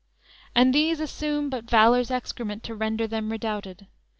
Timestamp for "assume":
0.99-1.51